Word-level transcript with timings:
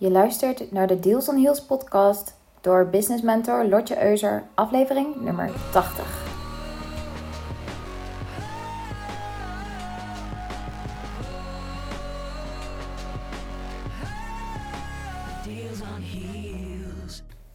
Je 0.00 0.10
luistert 0.10 0.72
naar 0.72 0.86
de 0.86 1.00
Deals 1.00 1.28
on 1.28 1.36
Heels 1.36 1.62
podcast 1.62 2.34
door 2.60 2.88
business 2.88 3.22
mentor 3.22 3.64
Lotje 3.64 4.04
Euser, 4.04 4.42
aflevering 4.54 5.20
nummer 5.20 5.50
80. 5.72 6.26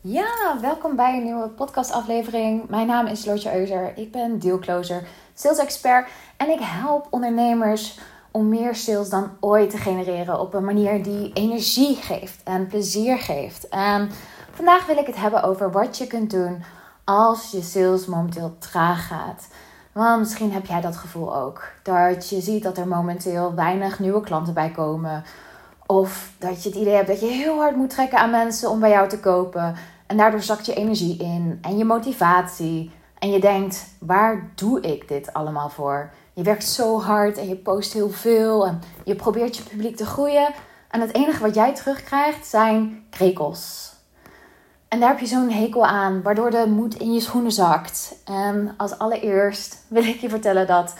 Ja, 0.02 0.60
welkom 0.62 0.96
bij 0.96 1.18
een 1.18 1.23
nieuwe 1.23 1.50
podcastaflevering. 1.50 2.70
Mijn 2.70 2.88
naam 2.88 3.05
is 3.05 3.25
Lotje 3.25 3.55
Euser. 3.55 3.98
Ik 3.98 4.12
ben 4.12 4.39
dealcloser, 4.39 5.07
sales 5.34 5.57
expert 5.57 6.10
en 6.38 6.50
ik 6.50 6.60
help 6.62 7.07
ondernemers 7.10 8.00
om 8.34 8.50
meer 8.50 8.76
sales 8.76 9.10
dan 9.10 9.30
ooit 9.40 9.70
te 9.70 9.78
genereren 9.78 10.40
op 10.40 10.54
een 10.54 10.66
manier 10.66 11.04
die 11.04 11.32
energie 11.34 11.96
geeft 11.96 12.44
en 12.44 12.68
plezier 12.68 13.18
geeft. 13.18 13.70
En 13.70 14.10
vandaag 14.52 14.86
wil 14.86 14.98
ik 14.98 15.05
het 15.05 15.16
hebben 15.16 15.44
over 15.44 15.72
wat 15.72 15.98
je 15.98 16.08
kunt 16.08 16.32
doen 16.32 16.64
als 17.04 17.52
je 17.52 17.62
sales 17.62 18.05
momenteel 18.05 18.55
traag 18.60 19.08
gaat. 19.08 19.48
Want 19.91 20.20
misschien 20.20 20.52
heb 20.52 20.66
jij 20.66 20.82
dat 20.82 20.98
gevoel 20.98 21.36
ook. 21.36 21.64
Dat 21.84 22.30
je 22.30 22.41
ziet 22.41 22.64
dat 22.64 22.77
er 22.77 22.88
momenteel 22.88 23.55
weinig 23.55 24.00
nieuwe 24.00 24.22
klanten 24.22 24.54
bij 24.54 24.72
komen. 24.72 25.24
Of 25.86 26.32
dat 26.38 26.63
je 26.63 26.70
het 26.70 26.77
idee 26.77 26.96
hebt 26.96 27.08
dat 27.08 27.20
je 27.20 27.26
heel 27.26 27.58
hard 27.58 27.76
moet 27.76 27.90
trekken 27.90 28.18
aan 28.20 28.32
mensen 28.32 28.70
om 28.70 28.80
bij 28.80 28.90
jou 28.90 29.10
te 29.10 29.20
kopen. 29.20 29.76
En 30.08 30.18
daardoor 30.18 30.41
zakt 30.41 30.66
je 30.66 30.74
energie 30.74 31.18
in 31.18 31.58
en 31.62 31.77
je 31.77 31.86
motivatie. 31.86 32.91
En 33.20 33.32
je 33.32 33.40
denkt, 33.40 33.86
waar 34.00 34.52
doe 34.55 34.82
ik 34.82 35.08
dit 35.08 35.34
allemaal 35.34 35.70
voor? 35.70 36.12
Je 36.34 36.44
werkt 36.44 36.66
zo 36.66 37.02
hard 37.02 37.38
en 37.38 37.48
je 37.48 37.55
post 37.55 37.94
heel 37.94 38.10
veel 38.10 38.68
en 38.68 38.82
je 39.04 39.16
probeert 39.16 39.58
je 39.58 39.64
publiek 39.64 39.96
te 39.96 40.05
groeien. 40.05 40.54
En 40.90 41.02
het 41.02 41.14
enige 41.14 41.41
wat 41.41 41.55
jij 41.55 41.76
terugkrijgt 41.76 42.48
zijn 42.48 43.05
krekels. 43.10 43.91
En 44.88 45.00
daar 45.00 45.10
heb 45.10 45.20
je 45.20 45.26
zo'n 45.26 45.50
hekel 45.50 45.86
aan, 45.86 46.22
waardoor 46.22 46.52
de 46.52 46.66
moed 46.68 46.96
in 46.96 47.13
je 47.13 47.20
schoenen 47.20 47.52
zakt. 47.52 48.16
En 48.26 48.74
als 48.77 48.98
allereerst 48.98 49.77
wil 49.88 50.04
ik 50.04 50.20
je 50.20 50.30
vertellen 50.30 50.68
dat 50.68 50.94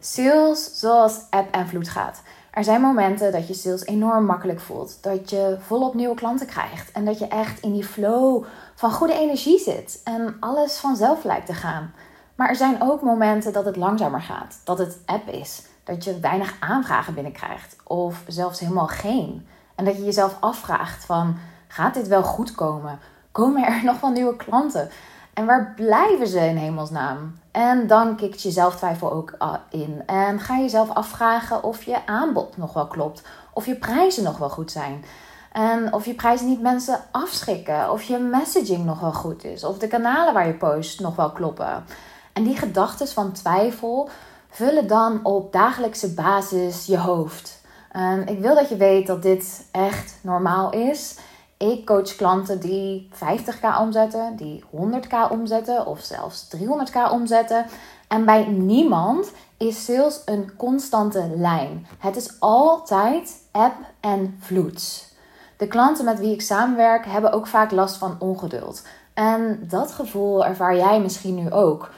sales 0.00 0.70
zoals 0.78 1.20
app 1.30 1.54
en 1.54 1.68
vloed 1.68 1.88
gaat. 1.88 2.22
Er 2.50 2.64
zijn 2.64 2.80
momenten 2.80 3.32
dat 3.32 3.48
je 3.48 3.54
sales 3.54 3.86
enorm 3.86 4.24
makkelijk 4.24 4.60
voelt. 4.60 4.98
Dat 5.00 5.30
je 5.30 5.56
volop 5.60 5.94
nieuwe 5.94 6.14
klanten 6.14 6.46
krijgt. 6.46 6.92
En 6.92 7.04
dat 7.04 7.18
je 7.18 7.26
echt 7.26 7.60
in 7.60 7.72
die 7.72 7.84
flow 7.84 8.44
van 8.74 8.92
goede 8.92 9.14
energie 9.14 9.58
zit. 9.58 10.00
En 10.04 10.36
alles 10.40 10.76
vanzelf 10.76 11.24
lijkt 11.24 11.46
te 11.46 11.54
gaan. 11.54 11.94
Maar 12.34 12.48
er 12.48 12.56
zijn 12.56 12.82
ook 12.82 13.02
momenten 13.02 13.52
dat 13.52 13.64
het 13.64 13.76
langzamer 13.76 14.20
gaat. 14.20 14.60
Dat 14.64 14.78
het 14.78 14.98
app 15.06 15.28
is. 15.28 15.66
Dat 15.84 16.04
je 16.04 16.20
weinig 16.20 16.56
aanvragen 16.60 17.14
binnenkrijgt. 17.14 17.76
Of 17.84 18.22
zelfs 18.26 18.60
helemaal 18.60 18.86
geen. 18.86 19.46
En 19.74 19.84
dat 19.84 19.96
je 19.96 20.04
jezelf 20.04 20.36
afvraagt 20.40 21.04
van... 21.04 21.36
Gaat 21.72 21.94
dit 21.94 22.08
wel 22.08 22.22
goed 22.22 22.54
komen? 22.54 22.98
Komen 23.30 23.66
er 23.66 23.84
nog 23.90 24.00
wel 24.00 24.10
nieuwe 24.10 24.36
klanten? 24.36 24.90
En 25.34 25.46
waar 25.46 25.72
blijven 25.76 26.26
ze 26.26 26.38
in 26.38 26.56
hemelsnaam? 26.56 27.38
En 27.50 27.86
dan 27.86 28.16
kikt 28.16 28.42
je 28.42 28.50
zelftwijfel 28.50 29.12
ook 29.12 29.34
ah, 29.38 29.54
in. 29.70 30.02
En 30.06 30.40
ga 30.40 30.56
je 30.56 30.62
jezelf 30.62 30.90
afvragen 30.90 31.62
of 31.62 31.82
je 31.82 32.06
aanbod 32.06 32.56
nog 32.56 32.72
wel 32.72 32.86
klopt. 32.86 33.22
Of 33.52 33.66
je 33.66 33.76
prijzen 33.76 34.24
nog 34.24 34.38
wel 34.38 34.50
goed 34.50 34.70
zijn. 34.70 35.04
En 35.52 35.92
of 35.92 36.04
je 36.04 36.14
prijzen 36.14 36.48
niet 36.48 36.60
mensen 36.60 37.00
afschrikken. 37.10 37.90
Of 37.90 38.02
je 38.02 38.18
messaging 38.18 38.84
nog 38.84 39.00
wel 39.00 39.12
goed 39.12 39.44
is. 39.44 39.64
Of 39.64 39.78
de 39.78 39.88
kanalen 39.88 40.34
waar 40.34 40.46
je 40.46 40.54
post 40.54 41.00
nog 41.00 41.16
wel 41.16 41.30
kloppen. 41.30 41.84
En 42.32 42.44
die 42.44 42.56
gedachten 42.56 43.08
van 43.08 43.32
twijfel 43.32 44.08
vullen 44.50 44.86
dan 44.86 45.24
op 45.24 45.52
dagelijkse 45.52 46.14
basis 46.14 46.86
je 46.86 46.98
hoofd. 46.98 47.60
En 47.90 48.26
ik 48.26 48.38
wil 48.38 48.54
dat 48.54 48.68
je 48.68 48.76
weet 48.76 49.06
dat 49.06 49.22
dit 49.22 49.66
echt 49.70 50.18
normaal 50.22 50.70
is. 50.72 51.18
Ik 51.56 51.86
coach 51.86 52.16
klanten 52.16 52.60
die 52.60 53.08
50k 53.14 53.78
omzetten, 53.80 54.36
die 54.36 54.64
100k 54.64 55.30
omzetten 55.30 55.86
of 55.86 56.00
zelfs 56.00 56.48
300k 56.56 57.10
omzetten. 57.10 57.66
En 58.08 58.24
bij 58.24 58.44
niemand 58.46 59.30
is 59.56 59.84
sales 59.84 60.22
een 60.24 60.56
constante 60.56 61.30
lijn. 61.36 61.86
Het 61.98 62.16
is 62.16 62.36
altijd 62.38 63.42
eb 63.52 63.72
en 64.00 64.36
vloed. 64.40 65.10
De 65.56 65.66
klanten 65.66 66.04
met 66.04 66.18
wie 66.18 66.32
ik 66.32 66.42
samenwerk 66.42 67.06
hebben 67.06 67.32
ook 67.32 67.46
vaak 67.46 67.70
last 67.70 67.96
van 67.96 68.16
ongeduld. 68.18 68.82
En 69.14 69.64
dat 69.68 69.92
gevoel 69.92 70.44
ervaar 70.44 70.76
jij 70.76 71.00
misschien 71.00 71.34
nu 71.34 71.50
ook 71.50 71.90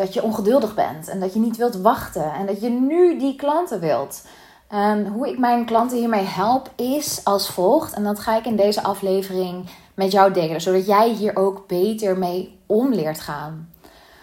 dat 0.00 0.14
je 0.14 0.22
ongeduldig 0.22 0.74
bent 0.74 1.08
en 1.08 1.20
dat 1.20 1.32
je 1.32 1.40
niet 1.40 1.56
wilt 1.56 1.74
wachten 1.74 2.32
en 2.32 2.46
dat 2.46 2.60
je 2.60 2.68
nu 2.68 3.18
die 3.18 3.36
klanten 3.36 3.80
wilt. 3.80 4.22
En 4.68 5.06
hoe 5.06 5.28
ik 5.28 5.38
mijn 5.38 5.64
klanten 5.64 5.98
hiermee 5.98 6.24
help 6.24 6.70
is 6.76 7.20
als 7.24 7.50
volgt. 7.50 7.92
En 7.92 8.04
dat 8.04 8.18
ga 8.18 8.36
ik 8.36 8.44
in 8.44 8.56
deze 8.56 8.82
aflevering 8.82 9.70
met 9.94 10.12
jou 10.12 10.32
delen, 10.32 10.60
zodat 10.60 10.86
jij 10.86 11.10
hier 11.10 11.36
ook 11.36 11.66
beter 11.66 12.18
mee 12.18 12.58
om 12.66 12.92
leert 12.92 13.20
gaan. 13.20 13.70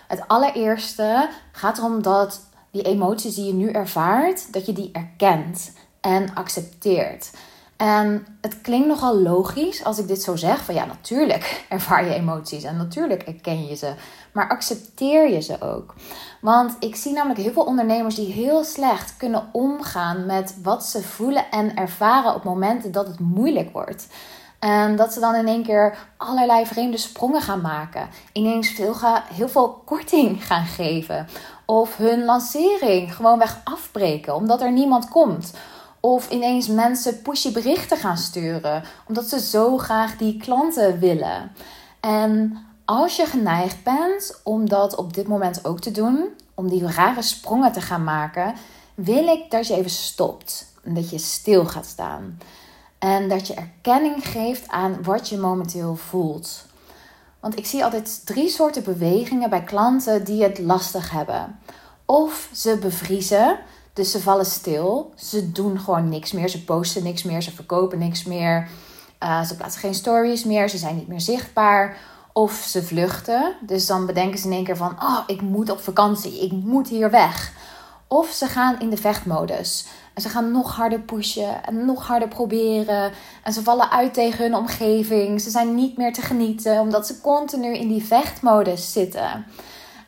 Het 0.07 0.27
allereerste 0.27 1.29
gaat 1.51 1.77
erom 1.77 2.01
dat 2.01 2.41
die 2.71 2.81
emoties 2.81 3.35
die 3.35 3.45
je 3.45 3.53
nu 3.53 3.71
ervaart, 3.71 4.53
dat 4.53 4.65
je 4.65 4.73
die 4.73 4.89
erkent 4.91 5.73
en 6.01 6.33
accepteert. 6.33 7.31
En 7.77 8.27
het 8.41 8.61
klinkt 8.61 8.87
nogal 8.87 9.21
logisch 9.21 9.83
als 9.83 9.99
ik 9.99 10.07
dit 10.07 10.21
zo 10.21 10.35
zeg: 10.35 10.63
van 10.63 10.75
ja, 10.75 10.85
natuurlijk 10.85 11.63
ervaar 11.69 12.05
je 12.05 12.13
emoties 12.13 12.63
en 12.63 12.77
natuurlijk 12.77 13.23
erken 13.23 13.67
je 13.67 13.75
ze, 13.75 13.93
maar 14.31 14.49
accepteer 14.49 15.29
je 15.29 15.41
ze 15.41 15.61
ook. 15.61 15.93
Want 16.41 16.75
ik 16.79 16.95
zie 16.95 17.13
namelijk 17.13 17.39
heel 17.39 17.51
veel 17.51 17.63
ondernemers 17.63 18.15
die 18.15 18.31
heel 18.31 18.63
slecht 18.63 19.17
kunnen 19.17 19.49
omgaan 19.51 20.25
met 20.25 20.57
wat 20.63 20.85
ze 20.85 21.03
voelen 21.03 21.51
en 21.51 21.75
ervaren 21.75 22.35
op 22.35 22.43
momenten 22.43 22.91
dat 22.91 23.07
het 23.07 23.19
moeilijk 23.19 23.71
wordt. 23.71 24.07
En 24.59 24.95
dat 24.95 25.13
ze 25.13 25.19
dan 25.19 25.35
in 25.35 25.47
één 25.47 25.63
keer 25.63 25.97
allerlei 26.17 26.65
vreemde 26.65 26.97
sprongen 26.97 27.41
gaan 27.41 27.61
maken. 27.61 28.09
Ineens 28.31 28.69
veel 28.69 28.95
heel 29.33 29.49
veel 29.49 29.81
korting 29.85 30.43
gaan 30.47 30.65
geven. 30.65 31.27
Of 31.65 31.97
hun 31.97 32.25
lancering 32.25 33.15
gewoonweg 33.15 33.61
afbreken 33.63 34.35
omdat 34.35 34.61
er 34.61 34.71
niemand 34.71 35.09
komt. 35.09 35.53
Of 35.99 36.29
ineens 36.29 36.67
mensen 36.67 37.21
pushy 37.21 37.51
berichten 37.51 37.97
gaan 37.97 38.17
sturen, 38.17 38.83
omdat 39.07 39.25
ze 39.25 39.39
zo 39.39 39.77
graag 39.77 40.17
die 40.17 40.37
klanten 40.37 40.99
willen. 40.99 41.51
En 41.99 42.57
als 42.85 43.15
je 43.15 43.25
geneigd 43.25 43.83
bent 43.83 44.39
om 44.43 44.69
dat 44.69 44.95
op 44.95 45.13
dit 45.13 45.27
moment 45.27 45.65
ook 45.65 45.79
te 45.79 45.91
doen, 45.91 46.29
om 46.53 46.69
die 46.69 46.87
rare 46.87 47.21
sprongen 47.21 47.71
te 47.71 47.81
gaan 47.81 48.03
maken, 48.03 48.53
wil 48.95 49.27
ik 49.27 49.51
dat 49.51 49.67
je 49.67 49.75
even 49.75 49.89
stopt. 49.89 50.73
En 50.83 50.93
dat 50.93 51.09
je 51.09 51.17
stil 51.17 51.65
gaat 51.65 51.85
staan. 51.85 52.39
En 52.99 53.29
dat 53.29 53.47
je 53.47 53.53
erkenning 53.53 54.27
geeft 54.27 54.67
aan 54.67 55.03
wat 55.03 55.29
je 55.29 55.37
momenteel 55.37 55.95
voelt. 55.95 56.65
Want 57.39 57.57
ik 57.57 57.65
zie 57.65 57.83
altijd 57.83 58.25
drie 58.25 58.49
soorten 58.49 58.83
bewegingen 58.83 59.49
bij 59.49 59.63
klanten 59.63 60.23
die 60.23 60.43
het 60.43 60.59
lastig 60.59 61.11
hebben. 61.11 61.59
Of 62.05 62.49
ze 62.53 62.77
bevriezen, 62.77 63.59
dus 63.97 64.11
ze 64.11 64.21
vallen 64.21 64.45
stil. 64.45 65.11
Ze 65.15 65.51
doen 65.51 65.79
gewoon 65.79 66.09
niks 66.09 66.31
meer. 66.31 66.49
Ze 66.49 66.63
posten 66.63 67.03
niks 67.03 67.23
meer. 67.23 67.41
Ze 67.41 67.51
verkopen 67.51 67.99
niks 67.99 68.23
meer. 68.23 68.67
Uh, 69.23 69.43
ze 69.43 69.55
plaatsen 69.55 69.81
geen 69.81 69.93
stories 69.93 70.43
meer. 70.43 70.69
Ze 70.69 70.77
zijn 70.77 70.95
niet 70.95 71.07
meer 71.07 71.21
zichtbaar. 71.21 71.97
Of 72.33 72.53
ze 72.53 72.83
vluchten. 72.83 73.55
Dus 73.61 73.85
dan 73.85 74.05
bedenken 74.05 74.39
ze 74.39 74.45
in 74.45 74.53
één 74.53 74.63
keer 74.63 74.77
van: 74.77 74.95
Oh, 75.01 75.19
ik 75.27 75.41
moet 75.41 75.69
op 75.69 75.79
vakantie. 75.79 76.43
Ik 76.43 76.51
moet 76.51 76.87
hier 76.87 77.11
weg. 77.11 77.51
Of 78.07 78.29
ze 78.29 78.45
gaan 78.45 78.79
in 78.79 78.89
de 78.89 78.97
vechtmodus. 78.97 79.87
En 80.13 80.21
ze 80.21 80.29
gaan 80.29 80.51
nog 80.51 80.75
harder 80.75 80.99
pushen 80.99 81.65
en 81.65 81.85
nog 81.85 82.07
harder 82.07 82.27
proberen. 82.27 83.11
En 83.43 83.53
ze 83.53 83.63
vallen 83.63 83.91
uit 83.91 84.13
tegen 84.13 84.43
hun 84.43 84.55
omgeving. 84.55 85.41
Ze 85.41 85.49
zijn 85.49 85.75
niet 85.75 85.97
meer 85.97 86.13
te 86.13 86.21
genieten 86.21 86.79
omdat 86.79 87.07
ze 87.07 87.21
continu 87.21 87.73
in 87.73 87.87
die 87.87 88.03
vechtmodus 88.03 88.91
zitten. 88.91 89.45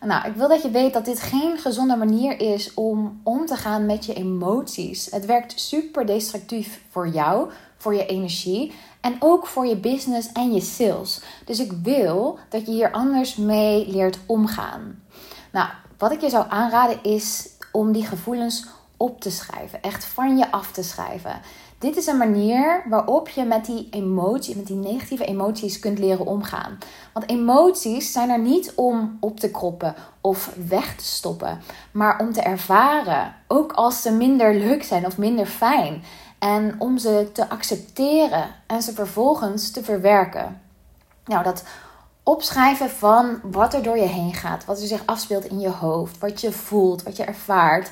Nou, 0.02 0.28
ik 0.28 0.36
wil 0.36 0.48
dat 0.48 0.62
je 0.62 0.70
weet 0.70 0.94
dat 0.94 1.06
dit 1.06 1.22
geen 1.22 1.58
gezonde 1.58 1.96
manier 1.96 2.40
is 2.40 2.74
om 2.74 3.20
om 3.24 3.46
te 3.46 3.56
gaan 3.56 3.86
met 3.86 4.06
je 4.06 4.14
emoties. 4.14 5.12
Het 5.12 5.26
werkt 5.26 5.60
super 5.60 6.06
destructief 6.06 6.82
voor 6.90 7.08
jou, 7.08 7.50
voor 7.78 7.94
je 7.94 8.06
energie 8.06 8.74
en 9.02 9.16
ook 9.20 9.48
voor 9.48 9.66
je 9.66 9.78
business 9.78 10.32
en 10.32 10.54
je 10.54 10.62
sales. 10.62 11.22
Dus 11.46 11.60
ik 11.60 11.72
wil 11.84 12.40
dat 12.50 12.66
je 12.66 12.72
hier 12.72 12.92
anders 12.92 13.36
mee 13.36 13.88
leert 13.88 14.20
omgaan. 14.26 15.04
Nou, 15.52 15.70
wat 15.98 16.12
ik 16.12 16.22
je 16.22 16.30
zou 16.30 16.46
aanraden 16.50 17.04
is 17.04 17.50
om 17.72 17.92
die 17.92 18.06
gevoelens 18.06 18.66
op 18.98 19.22
te 19.22 19.32
schrijven, 19.32 19.82
echt 19.82 20.06
van 20.06 20.38
je 20.38 20.52
af 20.52 20.72
te 20.72 20.84
schrijven. 20.84 21.42
Dit 21.80 21.98
is 21.98 22.08
een 22.08 22.18
manier 22.18 22.84
waarop 22.90 23.30
je 23.30 23.44
met 23.44 23.66
die 23.66 23.88
emotie, 23.92 24.56
met 24.56 24.68
die 24.68 24.76
negatieve 24.76 25.26
emoties 25.26 25.80
kunt 25.80 26.00
leren 26.00 26.26
omgaan. 26.26 26.78
Want 27.14 27.30
emoties 27.30 28.12
zijn 28.12 28.30
er 28.30 28.40
niet 28.40 28.74
om 28.76 29.18
op 29.20 29.40
te 29.40 29.52
kroppen 29.52 29.96
of 30.22 30.54
weg 30.68 30.96
te 30.96 31.04
stoppen, 31.04 31.62
maar 31.92 32.20
om 32.20 32.34
te 32.34 32.42
ervaren, 32.42 33.36
ook 33.48 33.72
als 33.72 34.02
ze 34.02 34.12
minder 34.12 34.56
leuk 34.56 34.84
zijn 34.84 35.06
of 35.06 35.18
minder 35.18 35.46
fijn. 35.46 36.04
En 36.40 36.76
om 36.78 36.98
ze 36.98 37.30
te 37.34 37.50
accepteren 37.50 38.46
en 38.68 38.82
ze 38.82 38.94
vervolgens 38.94 39.72
te 39.72 39.84
verwerken. 39.84 40.62
Nou, 41.26 41.44
dat 41.44 41.64
opschrijven 42.24 42.90
van 42.90 43.40
wat 43.44 43.74
er 43.74 43.84
door 43.84 43.98
je 43.98 44.08
heen 44.08 44.34
gaat, 44.34 44.66
wat 44.66 44.82
er 44.82 44.88
zich 44.88 45.06
afspeelt 45.06 45.46
in 45.46 45.60
je 45.60 45.70
hoofd, 45.70 46.18
wat 46.18 46.42
je 46.42 46.52
voelt, 46.52 47.04
wat 47.04 47.18
je 47.18 47.24
ervaart 47.24 47.90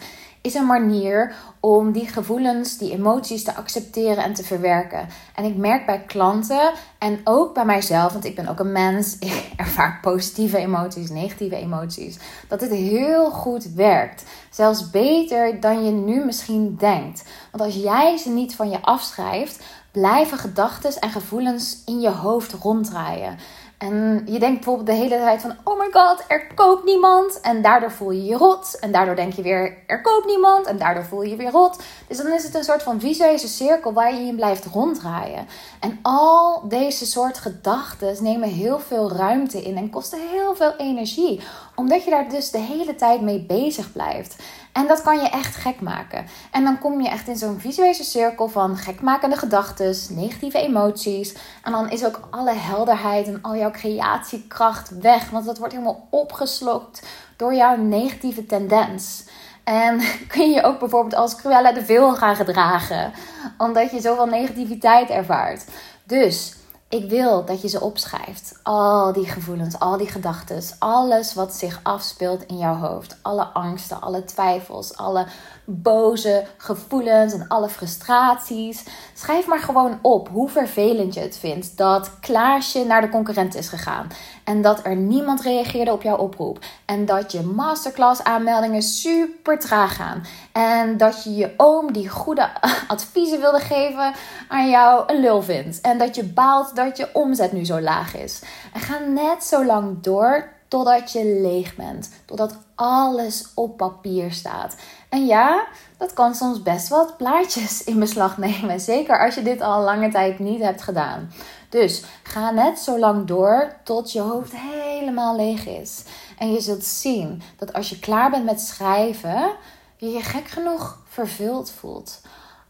is 0.47 0.53
een 0.53 0.65
manier 0.65 1.33
om 1.59 1.91
die 1.91 2.07
gevoelens, 2.07 2.77
die 2.77 2.91
emoties 2.91 3.43
te 3.43 3.55
accepteren 3.55 4.23
en 4.23 4.33
te 4.33 4.43
verwerken. 4.43 5.07
En 5.35 5.43
ik 5.43 5.55
merk 5.55 5.85
bij 5.85 6.01
klanten 6.01 6.71
en 6.97 7.19
ook 7.23 7.53
bij 7.53 7.65
mijzelf, 7.65 8.11
want 8.11 8.25
ik 8.25 8.35
ben 8.35 8.47
ook 8.47 8.59
een 8.59 8.71
mens, 8.71 9.17
ik 9.19 9.51
ervaar 9.55 9.99
positieve 10.01 10.57
emoties, 10.57 11.09
negatieve 11.09 11.55
emoties, 11.55 12.17
dat 12.47 12.61
het 12.61 12.71
heel 12.71 13.31
goed 13.31 13.73
werkt. 13.73 14.23
Zelfs 14.49 14.89
beter 14.89 15.59
dan 15.59 15.85
je 15.85 15.91
nu 15.91 16.25
misschien 16.25 16.75
denkt. 16.79 17.23
Want 17.51 17.63
als 17.63 17.75
jij 17.75 18.17
ze 18.17 18.29
niet 18.29 18.55
van 18.55 18.69
je 18.69 18.81
afschrijft, 18.81 19.63
blijven 19.91 20.37
gedachten 20.37 20.99
en 20.99 21.09
gevoelens 21.09 21.81
in 21.85 21.99
je 21.99 22.09
hoofd 22.09 22.53
ronddraaien. 22.53 23.37
En 23.77 24.21
je 24.25 24.39
denkt 24.39 24.55
bijvoorbeeld 24.55 24.87
de 24.87 24.93
hele 24.93 25.17
tijd 25.17 25.41
van, 25.41 25.55
oh 25.63 25.79
my 25.79 25.87
god, 25.91 26.23
er 26.27 26.47
koopt 26.55 26.85
niemand. 26.85 27.41
En 27.41 27.61
daardoor 27.61 27.91
voel 27.91 28.11
je 28.11 28.23
je 28.23 28.35
rot. 28.35 28.79
En 28.79 28.91
daardoor 28.91 29.15
denk 29.15 29.33
je 29.33 29.41
weer, 29.41 29.77
er 29.87 30.01
koopt 30.01 30.25
niemand. 30.25 30.65
En 30.65 30.77
daardoor 30.77 31.03
voel 31.03 31.21
je 31.21 31.29
je 31.29 31.35
weer 31.35 31.51
rot. 31.51 31.79
Dus 32.07 32.17
dan 32.17 32.33
is 32.33 32.43
het 32.43 32.55
een 32.55 32.63
soort 32.63 32.83
van 32.83 32.99
visuele 32.99 33.37
cirkel 33.37 33.93
waar 33.93 34.13
je 34.13 34.27
in 34.27 34.35
blijft 34.35 34.65
ronddraaien. 34.65 35.47
En 35.79 35.99
al 36.01 36.61
deze 36.67 37.05
soort 37.05 37.37
gedachten 37.37 38.23
nemen 38.23 38.49
heel 38.49 38.79
veel 38.79 39.11
ruimte 39.11 39.61
in 39.61 39.77
en 39.77 39.89
kosten 39.89 40.19
heel 40.29 40.55
veel 40.55 40.73
energie. 40.77 41.41
Omdat 41.75 42.03
je 42.03 42.09
daar 42.09 42.29
dus 42.29 42.51
de 42.51 42.59
hele 42.59 42.95
tijd 42.95 43.21
mee 43.21 43.45
bezig 43.45 43.91
blijft. 43.91 44.35
En 44.77 44.87
dat 44.87 45.01
kan 45.01 45.19
je 45.19 45.29
echt 45.29 45.55
gek 45.55 45.81
maken. 45.81 46.25
En 46.51 46.63
dan 46.63 46.79
kom 46.79 47.01
je 47.01 47.09
echt 47.09 47.27
in 47.27 47.37
zo'n 47.37 47.59
visuele 47.59 48.03
cirkel 48.03 48.47
van 48.47 48.77
gekmakende 48.77 49.37
gedachten, 49.37 49.95
negatieve 50.09 50.59
emoties. 50.59 51.35
En 51.63 51.71
dan 51.71 51.89
is 51.89 52.05
ook 52.05 52.19
alle 52.29 52.53
helderheid 52.53 53.27
en 53.27 53.39
al 53.41 53.55
jouw 53.55 53.71
creatiekracht 53.71 54.99
weg. 54.99 55.29
Want 55.29 55.45
dat 55.45 55.57
wordt 55.57 55.73
helemaal 55.73 56.07
opgeslokt 56.09 57.07
door 57.35 57.53
jouw 57.53 57.75
negatieve 57.75 58.45
tendens. 58.45 59.23
En 59.63 60.01
kun 60.33 60.51
je 60.51 60.63
ook 60.63 60.79
bijvoorbeeld 60.79 61.15
als 61.15 61.35
Cruella 61.35 61.71
de 61.71 61.85
Vil 61.85 62.15
gaan 62.15 62.35
gedragen. 62.35 63.13
Omdat 63.57 63.91
je 63.91 64.01
zoveel 64.01 64.25
negativiteit 64.25 65.09
ervaart. 65.09 65.65
Dus 66.03 66.56
ik 66.89 67.09
wil 67.09 67.45
dat 67.45 67.61
je 67.61 67.67
ze 67.67 67.81
opschrijft. 67.81 68.59
Al 68.63 69.13
die 69.13 69.25
gevoelens, 69.25 69.79
al 69.79 69.97
die 69.97 70.07
gedachten, 70.07 70.63
alles 70.79 71.33
wat 71.33 71.53
zich 71.53 71.79
afspeelt 71.83 72.45
in 72.45 72.57
jouw 72.57 72.75
hoofd. 72.75 73.17
Alle 73.21 73.43
angsten, 73.43 74.01
alle 74.01 74.23
twijfels, 74.23 74.97
alle 74.97 75.25
boze 75.65 76.45
gevoelens 76.57 77.33
en 77.33 77.47
alle 77.47 77.69
frustraties. 77.69 78.83
Schrijf 79.13 79.47
maar 79.47 79.59
gewoon 79.59 79.99
op 80.01 80.29
hoe 80.29 80.49
vervelend 80.49 81.13
je 81.13 81.19
het 81.19 81.37
vindt 81.37 81.77
dat 81.77 82.19
Klaasje 82.19 82.85
naar 82.85 83.01
de 83.01 83.09
concurrent 83.09 83.55
is 83.55 83.69
gegaan. 83.69 84.07
En 84.47 84.61
dat 84.61 84.85
er 84.85 84.95
niemand 84.95 85.41
reageerde 85.41 85.91
op 85.91 86.01
jouw 86.01 86.17
oproep. 86.17 86.59
En 86.85 87.05
dat 87.05 87.31
je 87.31 87.41
masterclass 87.41 88.23
aanmeldingen 88.23 88.81
super 88.81 89.59
traag 89.59 89.95
gaan. 89.95 90.23
En 90.51 90.97
dat 90.97 91.23
je 91.23 91.35
je 91.35 91.53
oom 91.57 91.93
die 91.93 92.09
goede 92.09 92.49
adviezen 92.87 93.39
wilde 93.39 93.59
geven 93.59 94.13
aan 94.47 94.69
jou 94.69 95.03
een 95.07 95.19
lul 95.19 95.41
vindt. 95.41 95.81
En 95.81 95.97
dat 95.97 96.15
je 96.15 96.23
baalt 96.23 96.75
dat 96.75 96.97
je 96.97 97.09
omzet 97.13 97.51
nu 97.51 97.65
zo 97.65 97.81
laag 97.81 98.15
is. 98.15 98.41
En 98.73 98.81
ga 98.81 98.97
net 98.97 99.43
zo 99.43 99.65
lang 99.65 100.01
door 100.01 100.49
totdat 100.67 101.11
je 101.11 101.25
leeg 101.25 101.75
bent. 101.75 102.11
Totdat 102.25 102.57
alles 102.75 103.51
op 103.55 103.77
papier 103.77 104.31
staat. 104.31 104.75
En 105.09 105.25
ja, 105.25 105.67
dat 105.97 106.13
kan 106.13 106.35
soms 106.35 106.61
best 106.61 106.87
wat 106.87 107.17
plaatjes 107.17 107.83
in 107.83 107.99
beslag 107.99 108.37
nemen. 108.37 108.79
Zeker 108.79 109.25
als 109.25 109.35
je 109.35 109.41
dit 109.41 109.61
al 109.61 109.83
lange 109.83 110.09
tijd 110.09 110.39
niet 110.39 110.61
hebt 110.61 110.81
gedaan. 110.81 111.29
Dus 111.69 112.03
ga 112.23 112.51
net 112.51 112.79
zo 112.79 112.99
lang 112.99 113.27
door 113.27 113.75
tot 113.83 114.11
je 114.11 114.19
hoofd 114.19 114.51
helemaal 114.55 115.35
leeg 115.35 115.65
is. 115.65 116.03
En 116.37 116.51
je 116.51 116.61
zult 116.61 116.83
zien 116.83 117.41
dat 117.57 117.73
als 117.73 117.89
je 117.89 117.99
klaar 117.99 118.29
bent 118.29 118.45
met 118.45 118.61
schrijven, 118.61 119.51
je 119.97 120.09
je 120.09 120.21
gek 120.21 120.47
genoeg 120.47 120.99
vervuld 121.07 121.71
voelt. 121.71 122.21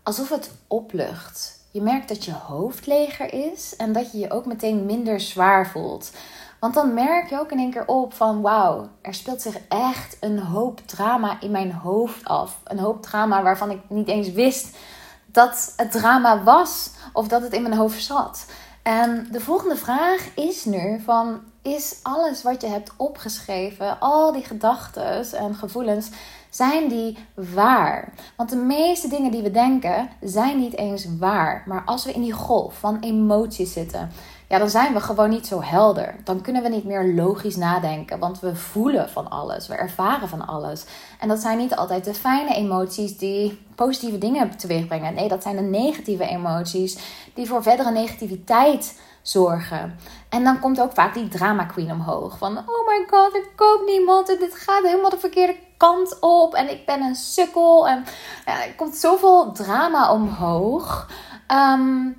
Alsof 0.03 0.29
het 0.29 0.51
oplucht. 0.67 1.59
Je 1.71 1.81
merkt 1.81 2.07
dat 2.07 2.25
je 2.25 2.33
hoofd 2.33 2.85
leger 2.85 3.33
is 3.33 3.75
en 3.75 3.94
dat 3.94 4.11
je 4.11 4.17
je 4.17 4.31
ook 4.31 4.45
meteen 4.45 4.85
minder 4.85 5.19
zwaar 5.19 5.67
voelt. 5.67 6.11
Want 6.59 6.73
dan 6.73 6.93
merk 6.93 7.29
je 7.29 7.39
ook 7.39 7.51
in 7.51 7.59
één 7.59 7.71
keer 7.71 7.88
op 7.88 8.13
van 8.13 8.41
wauw, 8.41 8.88
er 9.01 9.13
speelt 9.13 9.41
zich 9.41 9.57
echt 9.67 10.17
een 10.19 10.39
hoop 10.39 10.79
drama 10.85 11.41
in 11.41 11.51
mijn 11.51 11.71
hoofd 11.71 12.25
af. 12.25 12.59
Een 12.63 12.79
hoop 12.79 13.01
drama 13.01 13.43
waarvan 13.43 13.71
ik 13.71 13.79
niet 13.88 14.07
eens 14.07 14.31
wist 14.31 14.77
dat 15.25 15.73
het 15.75 15.91
drama 15.91 16.43
was 16.43 16.89
of 17.13 17.27
dat 17.27 17.41
het 17.41 17.53
in 17.53 17.61
mijn 17.61 17.75
hoofd 17.75 18.03
zat. 18.03 18.45
En 18.88 19.28
de 19.31 19.39
volgende 19.39 19.75
vraag 19.75 20.30
is 20.36 20.66
nu 20.66 21.00
van 21.00 21.39
is 21.62 22.00
alles 22.04 22.44
wat 22.44 22.62
je 22.62 22.68
hebt 22.68 22.92
opgeschreven, 22.98 24.00
al 24.00 24.31
die 24.31 24.44
gedachten 24.44 25.38
en 25.38 25.56
gevoelens, 25.56 26.10
zijn 26.50 26.88
die 26.88 27.18
waar? 27.54 28.13
Want 28.36 28.50
de 28.50 28.56
meeste 28.56 29.07
dingen 29.07 29.31
die 29.31 29.42
we 29.42 29.51
denken 29.51 30.10
zijn 30.22 30.60
niet 30.60 30.78
eens 30.78 31.07
waar. 31.19 31.63
Maar 31.66 31.84
als 31.86 32.06
we 32.06 32.13
in 32.13 32.22
die 32.22 32.34
golf 32.34 32.80
van 32.80 33.00
emoties 33.00 33.74
zitten, 33.74 34.10
ja, 34.47 34.57
dan 34.57 34.69
zijn 34.69 34.94
we 34.94 34.99
gewoon 34.99 35.29
niet 35.29 35.47
zo 35.47 35.61
helder. 35.61 36.15
Dan 36.23 36.41
kunnen 36.41 36.63
we 36.63 36.69
niet 36.69 36.83
meer 36.83 37.13
logisch 37.13 37.55
nadenken, 37.55 38.19
want 38.19 38.39
we 38.39 38.55
voelen 38.55 39.09
van 39.09 39.29
alles, 39.29 39.67
we 39.67 39.75
ervaren 39.75 40.29
van 40.29 40.47
alles. 40.47 40.85
En 41.19 41.27
dat 41.27 41.39
zijn 41.39 41.57
niet 41.57 41.75
altijd 41.75 42.05
de 42.05 42.13
fijne 42.13 42.55
emoties 42.55 43.17
die 43.17 43.65
positieve 43.75 44.17
dingen 44.17 44.57
teweeg 44.57 44.88
brengen. 44.88 45.13
Nee, 45.13 45.27
dat 45.27 45.44
zijn 45.44 45.55
de 45.55 45.61
negatieve 45.61 46.27
emoties 46.27 46.97
die 47.33 47.47
voor 47.47 47.63
verdere 47.63 47.91
negativiteit 47.91 48.99
zorgen. 49.21 49.99
En 50.29 50.44
dan 50.44 50.59
komt 50.59 50.81
ook 50.81 50.93
vaak 50.93 51.13
die 51.13 51.27
drama 51.27 51.63
queen 51.63 51.91
omhoog. 51.91 52.38
Van, 52.38 52.57
oh 52.57 52.88
my 52.88 53.05
god, 53.09 53.35
ik 53.35 53.50
koop 53.55 53.81
niemand 53.85 54.29
en 54.29 54.39
dit 54.39 54.55
gaat 54.55 54.83
helemaal 54.83 55.09
de 55.09 55.17
verkeerde 55.17 55.55
kant 55.77 56.17
op. 56.19 56.53
En 56.53 56.71
ik 56.71 56.85
ben 56.85 57.01
een 57.01 57.15
sukkel. 57.15 57.88
En 57.88 58.05
ja, 58.45 58.65
er 58.65 58.75
komt 58.75 58.95
zoveel 58.95 59.51
drama 59.51 60.11
omhoog. 60.11 61.09
Um, 61.51 62.15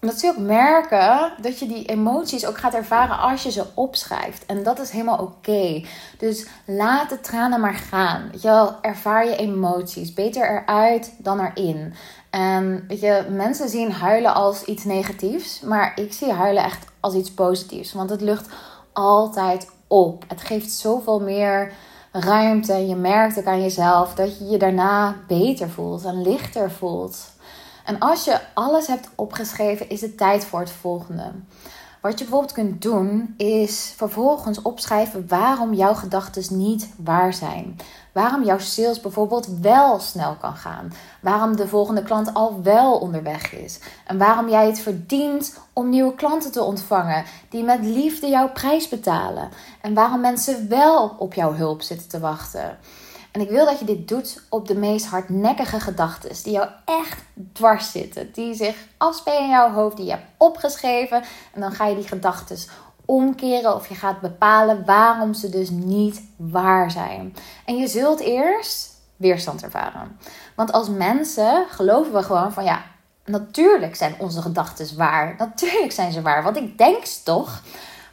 dat 0.00 0.18
zul 0.18 0.32
je 0.32 0.38
ook 0.38 0.46
merken 0.46 1.32
dat 1.40 1.58
je 1.58 1.66
die 1.66 1.84
emoties 1.84 2.46
ook 2.46 2.58
gaat 2.58 2.74
ervaren 2.74 3.18
als 3.18 3.42
je 3.42 3.50
ze 3.50 3.64
opschrijft. 3.74 4.46
En 4.46 4.62
dat 4.62 4.78
is 4.78 4.90
helemaal 4.90 5.18
oké. 5.18 5.84
Dus 6.18 6.46
laat 6.64 7.08
de 7.08 7.20
tranen 7.20 7.60
maar 7.60 7.74
gaan. 7.74 8.28
Weet 8.30 8.42
je 8.42 8.48
wel, 8.48 8.76
ervaar 8.82 9.26
je 9.26 9.36
emoties. 9.36 10.14
Beter 10.14 10.50
eruit 10.50 11.14
dan 11.18 11.40
erin. 11.40 11.94
En 12.30 12.84
weet 12.88 13.00
je, 13.00 13.26
mensen 13.30 13.68
zien 13.68 13.92
huilen 13.92 14.34
als 14.34 14.64
iets 14.64 14.84
negatiefs. 14.84 15.60
Maar 15.60 15.92
ik 16.00 16.12
zie 16.12 16.32
huilen 16.32 16.64
echt 16.64 16.86
als 17.00 17.14
iets 17.14 17.32
positiefs. 17.34 17.92
Want 17.92 18.10
het 18.10 18.20
lucht 18.20 18.48
altijd 18.92 19.70
op. 19.86 20.24
Het 20.28 20.40
geeft 20.40 20.70
zoveel 20.70 21.20
meer 21.20 21.72
ruimte. 22.12 22.86
Je 22.86 22.96
merkt 22.96 23.38
ook 23.38 23.46
aan 23.46 23.62
jezelf 23.62 24.14
dat 24.14 24.38
je 24.38 24.44
je 24.44 24.58
daarna 24.58 25.16
beter 25.26 25.70
voelt 25.70 26.04
en 26.04 26.22
lichter 26.22 26.70
voelt. 26.70 27.36
En 27.88 27.98
als 27.98 28.24
je 28.24 28.40
alles 28.54 28.86
hebt 28.86 29.08
opgeschreven, 29.14 29.88
is 29.88 30.00
het 30.00 30.16
tijd 30.16 30.44
voor 30.44 30.60
het 30.60 30.70
volgende. 30.70 31.32
Wat 32.00 32.18
je 32.18 32.24
bijvoorbeeld 32.24 32.52
kunt 32.52 32.82
doen, 32.82 33.34
is 33.36 33.92
vervolgens 33.96 34.62
opschrijven 34.62 35.28
waarom 35.28 35.74
jouw 35.74 35.94
gedachten 35.94 36.58
niet 36.58 36.88
waar 36.96 37.34
zijn. 37.34 37.76
Waarom 38.12 38.44
jouw 38.44 38.58
sales 38.58 39.00
bijvoorbeeld 39.00 39.48
wel 39.60 40.00
snel 40.00 40.36
kan 40.40 40.54
gaan. 40.54 40.92
Waarom 41.20 41.56
de 41.56 41.68
volgende 41.68 42.02
klant 42.02 42.34
al 42.34 42.62
wel 42.62 42.98
onderweg 42.98 43.54
is. 43.54 43.78
En 44.06 44.18
waarom 44.18 44.48
jij 44.48 44.66
het 44.66 44.80
verdient 44.80 45.58
om 45.72 45.88
nieuwe 45.88 46.14
klanten 46.14 46.52
te 46.52 46.62
ontvangen 46.62 47.24
die 47.48 47.64
met 47.64 47.84
liefde 47.84 48.28
jouw 48.28 48.52
prijs 48.52 48.88
betalen. 48.88 49.48
En 49.80 49.94
waarom 49.94 50.20
mensen 50.20 50.68
wel 50.68 51.14
op 51.18 51.34
jouw 51.34 51.54
hulp 51.54 51.82
zitten 51.82 52.08
te 52.08 52.20
wachten. 52.20 52.78
En 53.32 53.40
ik 53.40 53.48
wil 53.50 53.64
dat 53.64 53.78
je 53.78 53.84
dit 53.84 54.08
doet 54.08 54.42
op 54.48 54.68
de 54.68 54.74
meest 54.74 55.06
hardnekkige 55.06 55.80
gedachten 55.80 56.42
die 56.42 56.52
jou 56.52 56.68
echt 56.84 57.18
dwars 57.52 57.90
zitten, 57.90 58.32
die 58.32 58.54
zich 58.54 58.76
afspelen 58.96 59.40
in 59.40 59.48
jouw 59.48 59.72
hoofd, 59.72 59.96
die 59.96 60.04
je 60.04 60.10
hebt 60.10 60.26
opgeschreven. 60.36 61.22
En 61.52 61.60
dan 61.60 61.72
ga 61.72 61.86
je 61.86 61.94
die 61.94 62.08
gedachten 62.08 62.58
omkeren 63.04 63.74
of 63.74 63.88
je 63.88 63.94
gaat 63.94 64.20
bepalen 64.20 64.84
waarom 64.84 65.34
ze 65.34 65.48
dus 65.48 65.70
niet 65.70 66.22
waar 66.36 66.90
zijn. 66.90 67.34
En 67.64 67.76
je 67.76 67.86
zult 67.86 68.20
eerst 68.20 68.96
weerstand 69.16 69.62
ervaren. 69.62 70.18
Want 70.56 70.72
als 70.72 70.88
mensen 70.88 71.66
geloven 71.68 72.12
we 72.12 72.22
gewoon 72.22 72.52
van 72.52 72.64
ja, 72.64 72.82
natuurlijk 73.24 73.96
zijn 73.96 74.14
onze 74.18 74.42
gedachten 74.42 74.96
waar. 74.96 75.34
Natuurlijk 75.38 75.92
zijn 75.92 76.12
ze 76.12 76.22
waar, 76.22 76.42
want 76.42 76.56
ik 76.56 76.78
denk 76.78 77.04
ze 77.04 77.22
toch. 77.22 77.62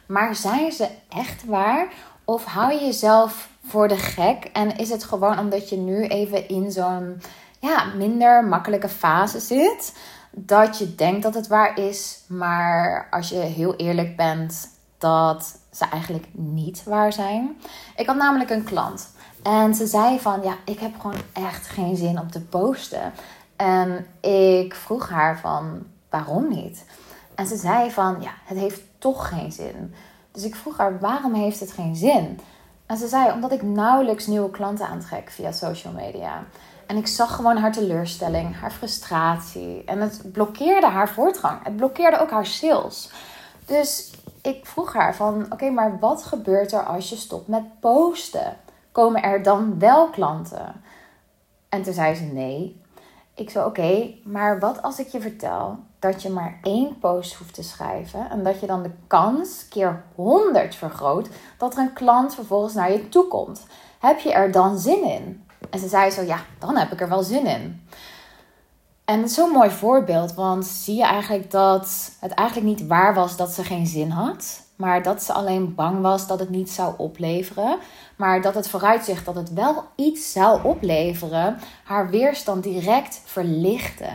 Maar 0.06 0.34
zijn 0.34 0.72
ze 0.72 0.88
echt 1.08 1.44
waar? 1.44 1.88
Of 2.24 2.44
hou 2.44 2.72
je 2.72 2.84
jezelf 2.84 3.48
voor 3.66 3.88
de 3.88 3.96
gek? 3.96 4.44
En 4.52 4.76
is 4.76 4.90
het 4.90 5.04
gewoon 5.04 5.38
omdat 5.38 5.68
je 5.68 5.76
nu 5.76 6.06
even 6.06 6.48
in 6.48 6.72
zo'n 6.72 7.22
ja, 7.60 7.84
minder 7.96 8.44
makkelijke 8.44 8.88
fase 8.88 9.40
zit, 9.40 9.96
dat 10.30 10.78
je 10.78 10.94
denkt 10.94 11.22
dat 11.22 11.34
het 11.34 11.46
waar 11.46 11.78
is, 11.78 12.20
maar 12.28 13.08
als 13.10 13.28
je 13.28 13.36
heel 13.36 13.76
eerlijk 13.76 14.16
bent, 14.16 14.68
dat 14.98 15.58
ze 15.72 15.84
eigenlijk 15.84 16.26
niet 16.32 16.84
waar 16.84 17.12
zijn? 17.12 17.56
Ik 17.96 18.06
had 18.06 18.16
namelijk 18.16 18.50
een 18.50 18.64
klant 18.64 19.08
en 19.46 19.74
ze 19.74 19.86
zei 19.86 20.20
van 20.20 20.42
ja, 20.42 20.56
ik 20.64 20.78
heb 20.78 21.00
gewoon 21.00 21.22
echt 21.32 21.66
geen 21.66 21.96
zin 21.96 22.20
om 22.20 22.30
te 22.30 22.40
posten. 22.40 23.12
En 23.56 24.06
ik 24.20 24.74
vroeg 24.74 25.08
haar 25.08 25.38
van 25.38 25.86
waarom 26.10 26.48
niet? 26.48 26.84
En 27.34 27.46
ze 27.46 27.56
zei 27.56 27.90
van 27.90 28.16
ja, 28.20 28.30
het 28.44 28.58
heeft 28.58 28.80
toch 28.98 29.28
geen 29.28 29.52
zin. 29.52 29.94
Dus 30.32 30.44
ik 30.44 30.54
vroeg 30.54 30.76
haar 30.76 30.98
waarom 31.00 31.34
heeft 31.34 31.60
het 31.60 31.72
geen 31.72 31.96
zin? 31.96 32.40
En 32.86 32.96
ze 32.96 33.08
zei, 33.08 33.32
omdat 33.32 33.52
ik 33.52 33.62
nauwelijks 33.62 34.26
nieuwe 34.26 34.50
klanten 34.50 34.86
aantrek 34.86 35.30
via 35.30 35.52
social 35.52 35.92
media. 35.92 36.44
En 36.86 36.96
ik 36.96 37.06
zag 37.06 37.34
gewoon 37.34 37.56
haar 37.56 37.72
teleurstelling, 37.72 38.60
haar 38.60 38.70
frustratie. 38.70 39.84
En 39.84 40.00
het 40.00 40.32
blokkeerde 40.32 40.86
haar 40.86 41.08
voortgang. 41.08 41.64
Het 41.64 41.76
blokkeerde 41.76 42.18
ook 42.18 42.30
haar 42.30 42.46
sales. 42.46 43.10
Dus 43.66 44.12
ik 44.42 44.66
vroeg 44.66 44.92
haar 44.92 45.14
van, 45.14 45.46
oké, 45.52 45.70
maar 45.70 45.98
wat 45.98 46.22
gebeurt 46.22 46.72
er 46.72 46.82
als 46.82 47.08
je 47.08 47.16
stopt 47.16 47.48
met 47.48 47.80
posten? 47.80 48.56
Komen 48.92 49.22
er 49.22 49.42
dan 49.42 49.78
wel 49.78 50.08
klanten? 50.08 50.82
En 51.68 51.82
toen 51.82 51.94
zei 51.94 52.14
ze 52.14 52.24
nee. 52.24 52.80
Ik 53.36 53.50
zei, 53.50 53.66
oké, 53.66 54.14
maar 54.24 54.58
wat 54.58 54.82
als 54.82 54.98
ik 54.98 55.08
je 55.08 55.20
vertel 55.20 55.78
dat 55.98 56.22
je 56.22 56.30
maar 56.30 56.58
één 56.62 56.98
post 56.98 57.34
hoeft 57.34 57.54
te 57.54 57.62
schrijven 57.62 58.30
en 58.30 58.44
dat 58.44 58.60
je 58.60 58.66
dan 58.66 58.82
de 58.82 58.90
kans 59.06 59.68
keer 59.68 60.02
100 60.14 60.74
vergroot 60.74 61.28
dat 61.58 61.72
er 61.72 61.78
een 61.78 61.92
klant 61.92 62.34
vervolgens 62.34 62.74
naar 62.74 62.92
je 62.92 63.08
toe 63.08 63.28
komt? 63.28 63.66
Heb 63.98 64.18
je 64.18 64.32
er 64.32 64.52
dan 64.52 64.78
zin 64.78 65.04
in? 65.04 65.44
En 65.70 65.78
ze 65.78 65.88
zei 65.88 66.10
zo, 66.10 66.22
ja, 66.22 66.38
dan 66.58 66.76
heb 66.76 66.92
ik 66.92 67.00
er 67.00 67.08
wel 67.08 67.22
zin 67.22 67.46
in. 67.46 67.86
En 69.04 69.28
zo'n 69.28 69.50
mooi 69.50 69.70
voorbeeld, 69.70 70.34
want 70.34 70.66
zie 70.66 70.96
je 70.96 71.04
eigenlijk 71.04 71.50
dat 71.50 72.12
het 72.20 72.32
eigenlijk 72.32 72.68
niet 72.68 72.86
waar 72.86 73.14
was 73.14 73.36
dat 73.36 73.50
ze 73.50 73.64
geen 73.64 73.86
zin 73.86 74.10
had, 74.10 74.62
maar 74.76 75.02
dat 75.02 75.22
ze 75.22 75.32
alleen 75.32 75.74
bang 75.74 76.00
was 76.00 76.26
dat 76.26 76.38
het 76.38 76.50
niet 76.50 76.70
zou 76.70 76.94
opleveren, 76.96 77.78
maar 78.16 78.42
dat 78.42 78.54
het 78.54 78.68
vooruitzicht 78.68 79.24
dat 79.24 79.34
het 79.34 79.52
wel 79.52 79.84
iets 79.94 80.32
zou 80.32 80.62
opleveren, 80.62 81.58
haar 81.84 82.10
weerstand 82.10 82.62
direct 82.62 83.20
verlichtte. 83.24 84.08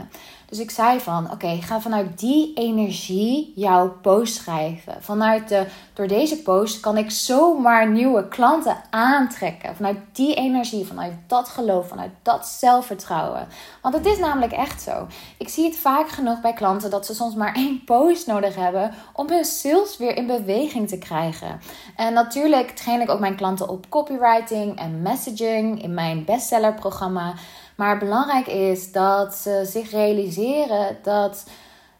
Dus 0.51 0.59
ik 0.59 0.71
zei 0.71 0.99
van, 0.99 1.31
oké, 1.31 1.61
ga 1.61 1.81
vanuit 1.81 2.19
die 2.19 2.53
energie 2.53 3.53
jouw 3.55 3.89
post 4.01 4.35
schrijven. 4.35 5.03
Vanuit 5.03 5.49
de, 5.49 5.65
door 5.93 6.07
deze 6.07 6.41
post 6.41 6.79
kan 6.79 6.97
ik 6.97 7.11
zomaar 7.11 7.89
nieuwe 7.89 8.27
klanten 8.27 8.77
aantrekken. 8.89 9.75
Vanuit 9.75 9.97
die 10.11 10.35
energie, 10.35 10.85
vanuit 10.85 11.13
dat 11.27 11.49
geloof, 11.49 11.87
vanuit 11.87 12.11
dat 12.21 12.47
zelfvertrouwen. 12.47 13.47
Want 13.81 13.95
het 13.95 14.05
is 14.05 14.17
namelijk 14.17 14.51
echt 14.51 14.81
zo. 14.81 15.07
Ik 15.37 15.49
zie 15.49 15.65
het 15.65 15.75
vaak 15.75 16.09
genoeg 16.09 16.41
bij 16.41 16.53
klanten 16.53 16.89
dat 16.89 17.05
ze 17.05 17.15
soms 17.15 17.35
maar 17.35 17.55
één 17.65 17.83
post 17.83 18.27
nodig 18.27 18.55
hebben 18.55 18.93
om 19.13 19.29
hun 19.29 19.45
sales 19.45 19.97
weer 19.97 20.15
in 20.15 20.27
beweging 20.27 20.87
te 20.87 20.97
krijgen. 20.97 21.59
En 21.95 22.13
natuurlijk 22.13 22.69
train 22.69 23.01
ik 23.01 23.09
ook 23.09 23.19
mijn 23.19 23.35
klanten 23.35 23.69
op 23.69 23.85
copywriting 23.91 24.77
en 24.79 25.01
messaging 25.01 25.83
in 25.83 25.93
mijn 25.93 26.25
bestsellerprogramma. 26.25 27.33
Maar 27.75 27.97
belangrijk 27.97 28.47
is 28.47 28.91
dat 28.91 29.35
ze 29.35 29.61
zich 29.65 29.91
realiseren 29.91 30.97
dat 31.03 31.43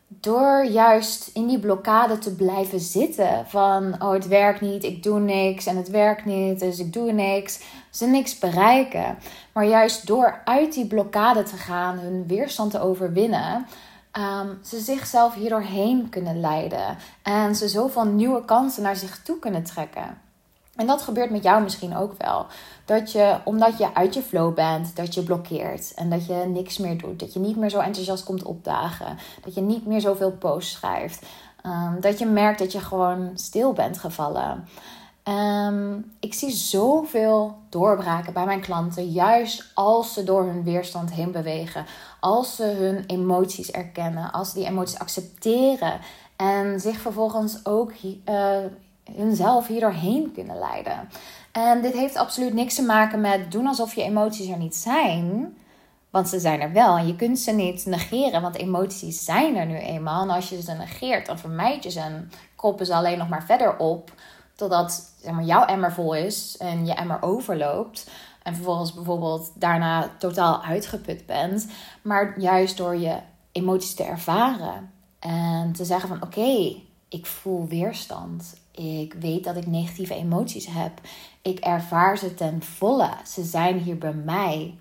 door 0.08 0.66
juist 0.66 1.30
in 1.34 1.48
die 1.48 1.60
blokkade 1.60 2.18
te 2.18 2.36
blijven 2.36 2.80
zitten 2.80 3.46
van 3.48 4.02
oh 4.02 4.12
het 4.12 4.28
werkt 4.28 4.62
niet, 4.62 4.84
ik 4.84 5.04
doe 5.04 5.20
niks 5.20 5.66
en 5.66 5.78
het 5.78 5.90
werkt 5.90 6.26
niet, 6.26 6.60
dus 6.60 6.80
ik 6.80 6.94
doe 6.94 7.12
niks, 7.12 7.60
ze 7.90 8.06
niks 8.06 8.40
bereiken. 8.40 9.18
Maar 9.54 9.66
juist 9.66 10.08
door 10.08 10.42
uit 10.46 10.74
die 10.74 10.88
blokkade 10.88 11.44
te 11.44 11.58
gaan, 11.58 12.00
hun 12.00 12.28
weerstand 12.28 12.72
te 12.72 12.80
overwinnen, 12.80 13.66
um, 14.18 14.60
ze 14.64 14.80
zichzelf 14.80 15.34
hierdoorheen 15.34 16.10
kunnen 16.10 16.40
leiden 16.40 16.98
en 17.24 17.56
ze 17.56 17.68
zoveel 17.68 18.06
nieuwe 18.06 18.46
kansen 18.46 18.84
naar 18.84 18.96
zich 18.96 19.22
toe 19.22 19.40
kunnen 19.40 19.64
trekken. 19.64 20.31
En 20.82 20.88
dat 20.88 21.02
gebeurt 21.02 21.30
met 21.30 21.44
jou 21.44 21.64
misschien 21.64 21.96
ook 21.96 22.14
wel. 22.18 22.46
Dat 22.86 23.12
je, 23.12 23.38
omdat 23.44 23.78
je 23.78 23.96
uit 23.96 24.14
je 24.14 24.22
flow 24.22 24.54
bent, 24.54 24.96
dat 24.96 25.14
je 25.14 25.24
blokkeert. 25.24 25.94
En 25.94 26.10
dat 26.10 26.26
je 26.26 26.34
niks 26.34 26.78
meer 26.78 26.98
doet. 26.98 27.20
Dat 27.20 27.34
je 27.34 27.40
niet 27.40 27.56
meer 27.56 27.70
zo 27.70 27.80
enthousiast 27.80 28.24
komt 28.24 28.44
opdagen. 28.44 29.18
Dat 29.44 29.56
je 29.56 29.62
niet 29.62 29.86
meer 29.86 30.02
zoveel 30.02 30.32
posts 30.32 30.72
schrijft. 30.72 31.26
Ehm, 31.64 32.00
dat 32.00 32.20
je 32.20 32.26
merkt 32.26 32.60
dat 32.60 32.72
je 32.72 32.80
gewoon 32.80 33.32
stil 33.34 33.74
bent 33.74 33.98
gevallen. 33.98 34.68
Ehm, 35.24 36.00
ik 36.20 36.34
zie 36.34 36.52
zoveel 36.52 37.58
doorbraken 37.70 38.34
bij 38.34 38.46
mijn 38.46 38.62
klanten, 38.62 39.10
juist 39.10 39.72
als 39.74 40.14
ze 40.14 40.24
door 40.24 40.44
hun 40.44 40.64
weerstand 40.64 41.12
heen 41.14 41.32
bewegen, 41.32 41.86
als 42.20 42.56
ze 42.56 42.64
hun 42.64 43.04
emoties 43.08 43.72
erkennen, 43.72 44.32
als 44.32 44.50
ze 44.52 44.58
die 44.58 44.68
emoties 44.68 45.00
accepteren 45.00 46.00
en 46.36 46.80
zich 46.80 47.00
vervolgens 47.00 47.66
ook 47.66 47.92
uh, 48.26 48.58
hunzelf 49.16 49.68
hier 49.68 49.80
doorheen 49.80 50.32
kunnen 50.34 50.60
leiden. 50.60 51.10
En 51.52 51.82
dit 51.82 51.94
heeft 51.94 52.16
absoluut 52.16 52.54
niks 52.54 52.76
te 52.76 52.84
maken 52.84 53.22
met 53.22 53.52
doen 53.52 53.68
alsof 53.68 53.96
je 53.96 54.04
emoties 54.04 54.50
er 54.50 54.58
niet 54.58 54.76
zijn. 54.76 55.56
Want 56.10 56.30
ze 56.30 56.40
zijn 56.40 56.62
er 56.62 56.72
wel 56.72 56.98
en 56.98 57.08
je 57.08 57.16
kunt 57.16 57.40
ze 57.40 57.52
niet 57.52 57.86
negeren, 57.86 58.42
want 58.42 58.56
emoties 58.56 59.26
zijn 59.26 59.56
er 59.56 59.66
nu 59.66 59.78
eenmaal. 59.78 60.22
En 60.22 60.30
als 60.30 60.50
je 60.50 60.62
ze 60.62 60.72
negeert, 60.72 61.26
dan 61.26 61.40
vermijd 61.40 61.84
je 61.84 61.92
ze 61.92 62.00
en 62.00 62.32
kroppen 62.56 62.86
ze 62.86 62.94
alleen 62.94 63.18
nog 63.18 63.30
maar 63.30 63.44
verder 63.44 63.78
op. 63.78 64.14
Totdat 64.56 65.14
zeg 65.22 65.34
maar, 65.34 65.44
jouw 65.44 65.66
emmer 65.66 65.92
vol 65.92 66.14
is 66.14 66.58
en 66.58 66.86
je 66.86 66.94
emmer 66.94 67.22
overloopt. 67.22 68.10
En 68.44 68.56
vervolgens 68.56 68.94
bijvoorbeeld 68.94 69.52
daarna 69.56 70.10
totaal 70.20 70.64
uitgeput 70.64 71.26
bent. 71.26 71.68
Maar 72.02 72.40
juist 72.40 72.78
door 72.78 72.96
je 72.96 73.18
emoties 73.52 73.96
te 73.96 74.04
ervaren 74.04 74.92
en 75.20 75.74
te 75.74 75.86
zeggen 75.86 76.10
van 76.10 76.24
oké, 76.24 76.76
ik 77.10 77.26
voel 77.26 77.68
weerstand. 77.68 78.56
Ik 78.82 79.14
weet 79.14 79.44
dat 79.44 79.56
ik 79.56 79.68
negatieve 79.68 80.14
emoties 80.16 80.66
heb. 80.66 80.92
Ik 81.42 81.60
ervaar 81.60 82.18
ze 82.18 82.34
ten 82.34 82.64
volle. 82.64 83.10
Ze 83.28 83.44
zijn 83.44 83.80
hier 83.80 83.98
bij 83.98 84.14
mij. 84.14 84.76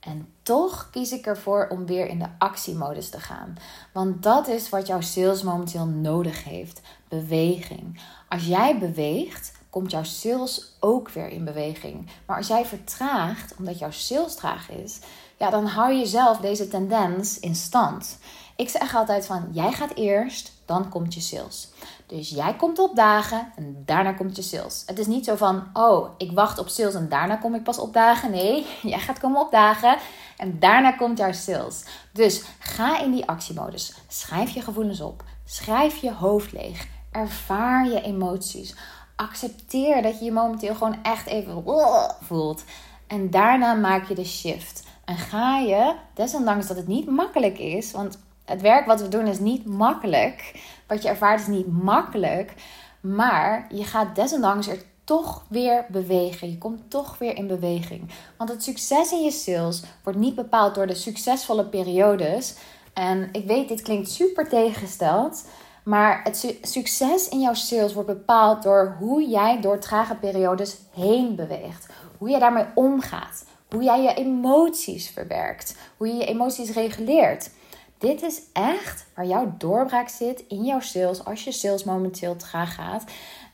En 0.00 0.28
toch 0.42 0.88
kies 0.90 1.12
ik 1.12 1.26
ervoor 1.26 1.68
om 1.70 1.86
weer 1.86 2.06
in 2.06 2.18
de 2.18 2.28
actiemodus 2.38 3.10
te 3.10 3.20
gaan. 3.20 3.56
Want 3.92 4.22
dat 4.22 4.48
is 4.48 4.68
wat 4.68 4.86
jouw 4.86 5.00
sales 5.00 5.42
momenteel 5.42 5.86
nodig 5.86 6.44
heeft: 6.44 6.80
beweging. 7.08 8.00
Als 8.28 8.46
jij 8.46 8.78
beweegt, 8.78 9.52
komt 9.70 9.90
jouw 9.90 10.04
sales 10.04 10.76
ook 10.80 11.10
weer 11.10 11.28
in 11.28 11.44
beweging. 11.44 12.10
Maar 12.26 12.36
als 12.36 12.46
jij 12.46 12.64
vertraagt, 12.64 13.54
omdat 13.58 13.78
jouw 13.78 13.90
sales 13.90 14.34
traag 14.34 14.70
is, 14.70 14.98
ja, 15.38 15.50
dan 15.50 15.66
hou 15.66 15.92
je 15.92 16.06
zelf 16.06 16.38
deze 16.38 16.68
tendens 16.68 17.38
in 17.38 17.54
stand. 17.54 18.18
Ik 18.56 18.68
zeg 18.68 18.94
altijd 18.94 19.26
van, 19.26 19.48
jij 19.50 19.72
gaat 19.72 19.94
eerst, 19.94 20.52
dan 20.64 20.88
komt 20.88 21.14
je 21.14 21.20
sales. 21.20 21.68
Dus 22.06 22.28
jij 22.28 22.56
komt 22.56 22.78
op 22.78 22.96
dagen 22.96 23.52
en 23.56 23.82
daarna 23.86 24.12
komt 24.12 24.36
je 24.36 24.42
sales. 24.42 24.82
Het 24.86 24.98
is 24.98 25.06
niet 25.06 25.24
zo 25.24 25.36
van, 25.36 25.64
oh, 25.72 26.08
ik 26.18 26.32
wacht 26.32 26.58
op 26.58 26.68
sales 26.68 26.94
en 26.94 27.08
daarna 27.08 27.36
kom 27.36 27.54
ik 27.54 27.62
pas 27.62 27.78
op 27.78 27.92
dagen. 27.92 28.30
Nee, 28.30 28.66
jij 28.82 28.98
gaat 28.98 29.18
komen 29.18 29.40
op 29.40 29.50
dagen 29.50 29.96
en 30.36 30.58
daarna 30.58 30.92
komt 30.92 31.18
jouw 31.18 31.32
sales. 31.32 31.84
Dus 32.12 32.42
ga 32.58 33.00
in 33.00 33.10
die 33.10 33.26
actiemodus. 33.26 33.94
Schrijf 34.08 34.50
je 34.50 34.60
gevoelens 34.60 35.00
op. 35.00 35.24
Schrijf 35.44 35.96
je 35.96 36.12
hoofd 36.12 36.52
leeg. 36.52 36.86
Ervaar 37.10 37.88
je 37.88 38.02
emoties. 38.02 38.74
Accepteer 39.16 40.02
dat 40.02 40.18
je 40.18 40.24
je 40.24 40.32
momenteel 40.32 40.74
gewoon 40.74 41.02
echt 41.02 41.26
even 41.26 41.64
voelt. 42.28 42.64
En 43.06 43.30
daarna 43.30 43.74
maak 43.74 44.08
je 44.08 44.14
de 44.14 44.24
shift. 44.24 44.82
En 45.04 45.16
ga 45.16 45.58
je, 45.58 45.94
desondanks 46.14 46.66
dat 46.66 46.76
het 46.76 46.86
niet 46.86 47.06
makkelijk 47.06 47.58
is, 47.58 47.92
want 47.92 48.18
het 48.52 48.60
werk 48.60 48.86
wat 48.86 49.00
we 49.00 49.08
doen 49.08 49.26
is 49.26 49.38
niet 49.38 49.66
makkelijk. 49.66 50.60
Wat 50.86 51.02
je 51.02 51.08
ervaart 51.08 51.40
is 51.40 51.46
niet 51.46 51.82
makkelijk. 51.82 52.54
Maar 53.00 53.66
je 53.70 53.84
gaat 53.84 54.14
desondanks 54.14 54.66
er 54.66 54.82
toch 55.04 55.44
weer 55.48 55.84
bewegen. 55.88 56.50
Je 56.50 56.58
komt 56.58 56.90
toch 56.90 57.18
weer 57.18 57.36
in 57.36 57.46
beweging. 57.46 58.10
Want 58.36 58.50
het 58.50 58.62
succes 58.62 59.12
in 59.12 59.22
je 59.22 59.30
sales 59.30 59.82
wordt 60.02 60.18
niet 60.18 60.34
bepaald 60.34 60.74
door 60.74 60.86
de 60.86 60.94
succesvolle 60.94 61.64
periodes. 61.64 62.54
En 62.92 63.28
ik 63.32 63.46
weet, 63.46 63.68
dit 63.68 63.82
klinkt 63.82 64.10
super 64.10 64.48
tegengesteld. 64.48 65.44
Maar 65.84 66.20
het 66.24 66.56
succes 66.62 67.28
in 67.28 67.40
jouw 67.40 67.54
sales 67.54 67.92
wordt 67.92 68.08
bepaald 68.08 68.62
door 68.62 68.96
hoe 68.98 69.28
jij 69.28 69.60
door 69.60 69.78
trage 69.78 70.14
periodes 70.14 70.76
heen 70.94 71.34
beweegt. 71.34 71.86
Hoe 72.18 72.30
jij 72.30 72.38
daarmee 72.38 72.66
omgaat. 72.74 73.44
Hoe 73.70 73.82
jij 73.82 74.02
je 74.02 74.14
emoties 74.14 75.10
verwerkt. 75.10 75.76
Hoe 75.96 76.08
je 76.08 76.14
je 76.14 76.26
emoties 76.26 76.72
reguleert. 76.72 77.50
Dit 78.02 78.22
is 78.22 78.42
echt 78.52 79.06
waar 79.14 79.26
jouw 79.26 79.54
doorbraak 79.58 80.08
zit 80.08 80.44
in 80.48 80.64
jouw 80.64 80.80
sales 80.80 81.24
als 81.24 81.44
je 81.44 81.52
sales 81.52 81.84
momenteel 81.84 82.36
traag 82.36 82.74
gaat. 82.74 83.04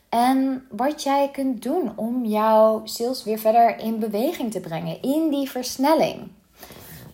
En 0.08 0.66
wat 0.70 1.02
jij 1.02 1.30
kunt 1.32 1.62
doen 1.62 1.92
om 1.96 2.24
jouw 2.24 2.80
sales 2.84 3.24
weer 3.24 3.38
verder 3.38 3.78
in 3.78 3.98
beweging 3.98 4.52
te 4.52 4.60
brengen, 4.60 5.02
in 5.02 5.28
die 5.30 5.50
versnelling. 5.50 6.28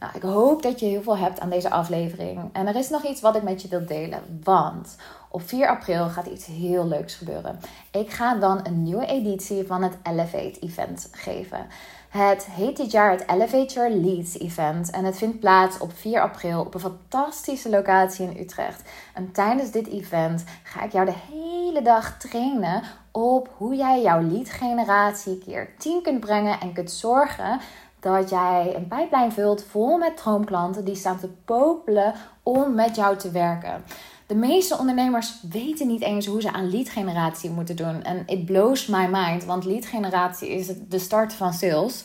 Nou, 0.01 0.13
ik 0.15 0.23
hoop 0.23 0.63
dat 0.63 0.81
je 0.81 0.87
heel 0.87 1.03
veel 1.03 1.17
hebt 1.17 1.41
aan 1.41 1.51
deze 1.51 1.71
aflevering. 1.71 2.51
En 2.53 2.67
er 2.67 2.77
is 2.77 2.89
nog 2.89 3.05
iets 3.05 3.21
wat 3.21 3.37
ik 3.37 3.43
met 3.43 3.63
je 3.63 3.69
wil 3.69 3.87
delen. 3.87 4.41
Want 4.45 4.97
op 5.35 5.43
4 5.49 5.69
april 5.69 6.09
gaat 6.09 6.27
iets 6.27 6.47
heel 6.47 6.89
leuks 6.89 7.15
gebeuren. 7.15 7.61
Ik 7.91 8.11
ga 8.11 8.35
dan 8.35 8.61
een 8.63 8.83
nieuwe 8.83 9.07
editie 9.07 9.67
van 9.67 9.83
het 9.83 9.97
Elevate 10.03 10.61
Event 10.61 11.09
geven. 11.13 11.67
Het 12.09 12.45
heet 12.45 12.77
dit 12.77 12.91
jaar 12.91 13.11
het 13.11 13.25
Elevator 13.27 13.89
Leads 13.89 14.39
Event 14.39 14.91
en 14.91 15.05
het 15.05 15.17
vindt 15.17 15.41
plaats 15.41 15.79
op 15.79 15.93
4 15.93 16.21
april 16.21 16.61
op 16.61 16.75
een 16.75 16.81
fantastische 16.81 17.71
locatie 17.71 18.31
in 18.31 18.41
Utrecht. 18.41 18.83
En 19.15 19.33
tijdens 19.33 19.71
dit 19.71 19.89
event 19.89 20.45
ga 20.63 20.85
ik 20.85 20.93
jou 20.93 21.07
de 21.07 21.17
hele 21.33 21.83
dag 21.83 22.19
trainen 22.19 22.83
op 23.11 23.51
hoe 23.57 23.75
jij 23.75 24.03
jouw 24.03 24.21
lead 24.21 24.51
generatie 24.51 25.39
keer 25.39 25.69
10 25.79 26.03
kunt 26.03 26.21
brengen 26.21 26.61
en 26.61 26.73
kunt 26.73 26.91
zorgen 26.91 27.61
dat 28.01 28.31
jij 28.31 28.73
een 28.77 28.89
pijplijn 28.89 29.33
vult 29.33 29.65
vol 29.65 29.99
met 29.99 30.17
droomklanten 30.17 30.85
die 30.85 30.95
staan 30.95 31.19
te 31.19 31.29
popelen 31.45 32.15
om 32.43 32.75
met 32.75 32.97
jou 32.97 33.17
te 33.17 33.31
werken. 33.31 33.85
De 34.27 34.35
meeste 34.35 34.79
ondernemers 34.79 35.35
weten 35.51 35.87
niet 35.87 36.03
eens 36.03 36.27
hoe 36.27 36.41
ze 36.41 36.53
aan 36.53 36.71
lead 36.71 36.89
generatie 36.89 37.51
moeten 37.51 37.77
doen. 37.77 38.03
En 38.03 38.23
it 38.27 38.45
blows 38.45 38.87
my 38.87 39.07
mind, 39.11 39.45
want 39.45 39.65
lead 39.65 39.87
generatie 39.87 40.49
is 40.49 40.71
de 40.89 40.99
start 40.99 41.33
van 41.33 41.53
sales. 41.53 42.05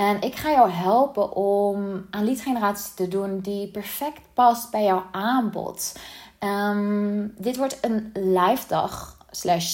En 0.00 0.20
ik 0.20 0.36
ga 0.36 0.50
jou 0.50 0.70
helpen 0.70 1.32
om 1.36 2.06
aan 2.10 2.24
leadgeneratie 2.24 2.94
te 2.94 3.08
doen 3.08 3.40
die 3.40 3.70
perfect 3.70 4.20
past 4.34 4.70
bij 4.70 4.84
jouw 4.84 5.04
aanbod. 5.12 5.92
Ehm, 6.38 7.26
dit 7.36 7.56
wordt 7.56 7.78
een 7.80 8.10
live 8.14 8.68
dag 8.68 9.18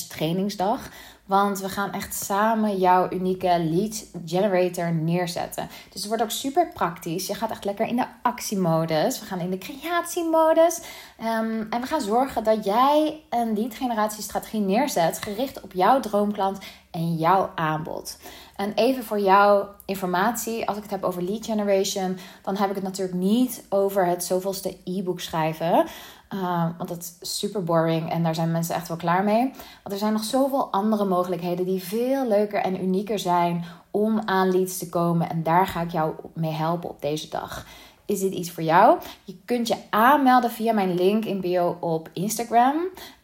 trainingsdag. 0.08 0.88
Want 1.26 1.60
we 1.60 1.68
gaan 1.68 1.92
echt 1.92 2.14
samen 2.14 2.78
jouw 2.78 3.10
unieke 3.10 3.58
lead 3.58 4.04
generator 4.24 4.92
neerzetten. 4.92 5.68
Dus 5.90 6.00
het 6.00 6.06
wordt 6.06 6.22
ook 6.22 6.30
super 6.30 6.68
praktisch. 6.74 7.26
Je 7.26 7.34
gaat 7.34 7.50
echt 7.50 7.64
lekker 7.64 7.86
in 7.86 7.96
de 7.96 8.06
actiemodus. 8.22 9.20
We 9.20 9.26
gaan 9.26 9.40
in 9.40 9.50
de 9.50 9.58
creatiemodus. 9.58 10.80
Um, 11.20 11.66
en 11.70 11.80
we 11.80 11.86
gaan 11.86 12.00
zorgen 12.00 12.44
dat 12.44 12.64
jij 12.64 13.20
een 13.30 13.58
lead 13.58 13.74
generatiestrategie 13.74 14.60
neerzet. 14.60 15.22
Gericht 15.22 15.60
op 15.60 15.72
jouw 15.72 16.00
droomklant 16.00 16.58
en 16.90 17.16
jouw 17.16 17.50
aanbod. 17.54 18.18
En 18.56 18.72
even 18.74 19.04
voor 19.04 19.20
jouw 19.20 19.68
informatie, 19.84 20.68
als 20.68 20.76
ik 20.76 20.82
het 20.82 20.92
heb 20.92 21.04
over 21.04 21.22
lead 21.22 21.44
generation, 21.44 22.18
dan 22.42 22.56
heb 22.56 22.68
ik 22.68 22.74
het 22.74 22.84
natuurlijk 22.84 23.18
niet 23.18 23.64
over 23.68 24.06
het 24.06 24.24
zoveelste 24.24 24.76
e-book 24.84 25.20
schrijven. 25.20 25.86
Uh, 26.34 26.66
want 26.76 26.88
dat 26.88 27.16
is 27.20 27.36
super 27.38 27.64
boring 27.64 28.10
en 28.10 28.22
daar 28.22 28.34
zijn 28.34 28.50
mensen 28.50 28.74
echt 28.74 28.88
wel 28.88 28.96
klaar 28.96 29.24
mee. 29.24 29.50
Want 29.82 29.92
er 29.92 29.98
zijn 29.98 30.12
nog 30.12 30.24
zoveel 30.24 30.72
andere 30.72 31.04
mogelijkheden 31.04 31.64
die 31.64 31.82
veel 31.82 32.28
leuker 32.28 32.60
en 32.60 32.82
unieker 32.82 33.18
zijn 33.18 33.64
om 33.90 34.20
aan 34.24 34.50
leads 34.50 34.78
te 34.78 34.88
komen. 34.88 35.30
En 35.30 35.42
daar 35.42 35.66
ga 35.66 35.80
ik 35.80 35.90
jou 35.90 36.14
mee 36.34 36.52
helpen 36.52 36.90
op 36.90 37.02
deze 37.02 37.28
dag. 37.28 37.66
Is 38.04 38.20
dit 38.20 38.32
iets 38.32 38.50
voor 38.50 38.62
jou? 38.62 38.98
Je 39.24 39.36
kunt 39.44 39.68
je 39.68 39.76
aanmelden 39.90 40.50
via 40.50 40.72
mijn 40.72 40.94
link 40.94 41.24
in 41.24 41.40
bio 41.40 41.76
op 41.80 42.10
Instagram. 42.12 42.74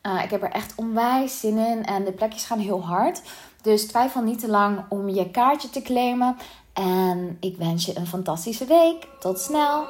Uh, 0.03 0.23
ik 0.25 0.31
heb 0.31 0.43
er 0.43 0.51
echt 0.51 0.75
onwijs 0.77 1.41
zin 1.41 1.59
in 1.59 1.85
en 1.85 2.05
de 2.05 2.13
plekjes 2.13 2.45
gaan 2.45 2.59
heel 2.59 2.85
hard. 2.85 3.23
Dus 3.63 3.87
twijfel 3.87 4.23
niet 4.23 4.39
te 4.39 4.49
lang 4.49 4.85
om 4.89 5.09
je 5.09 5.31
kaartje 5.31 5.71
te 5.71 5.83
claimen. 5.83 6.37
En 6.73 7.37
ik 7.41 7.57
wens 7.57 7.87
je 7.87 7.97
een 7.97 8.07
fantastische 8.07 8.65
week. 8.65 9.09
Tot 9.21 9.39
snel! 9.39 9.85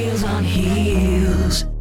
Deals 0.00 0.24
on 0.24 0.44
heels. 0.44 1.79